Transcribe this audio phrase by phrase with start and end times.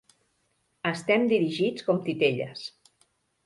[0.93, 2.69] Estem dirigits com titelles.